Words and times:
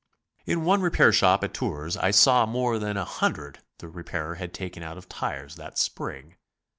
In 0.47 0.63
one 0.65 0.81
repair 0.81 1.13
shop 1.13 1.43
at 1.43 1.53
Tours 1.53 1.95
I 1.95 2.09
saw 2.09 2.47
more 2.47 2.79
than 2.79 2.97
a 2.97 3.05
hundred 3.05 3.59
the 3.77 3.87
repairer 3.87 4.33
had 4.33 4.51
taken 4.51 4.81
out 4.81 4.97
of 4.97 5.07
tires 5.07 5.57
that 5.57 5.77
spring. 5.77 6.37